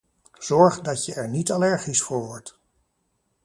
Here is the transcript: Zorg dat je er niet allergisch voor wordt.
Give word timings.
Zorg 0.39 0.79
dat 0.81 1.05
je 1.05 1.13
er 1.13 1.27
niet 1.29 1.51
allergisch 1.51 2.01
voor 2.01 2.25
wordt. 2.25 2.59